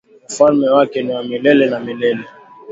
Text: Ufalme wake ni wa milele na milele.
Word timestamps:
Ufalme 0.29 0.67
wake 0.69 1.03
ni 1.03 1.13
wa 1.13 1.23
milele 1.23 1.65
na 1.69 1.79
milele. 1.79 2.23